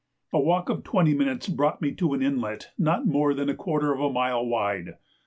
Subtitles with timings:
[0.33, 3.93] A walk of twenty minutes brought me to an inlet not more than a quarter
[3.93, 4.95] of a mile wide.